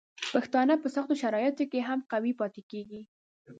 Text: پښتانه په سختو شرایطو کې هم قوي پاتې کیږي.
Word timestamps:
پښتانه 0.33 0.73
په 0.81 0.87
سختو 0.95 1.13
شرایطو 1.21 1.63
کې 1.71 1.79
هم 1.87 1.99
قوي 2.11 2.31
پاتې 2.39 2.61
کیږي. 2.71 3.01